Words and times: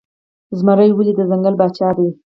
زمری 0.59 0.91
ولې 0.93 1.13
د 1.15 1.21
ځنګل 1.29 1.53
پاچا 1.59 1.89
دی؟ 1.97 2.09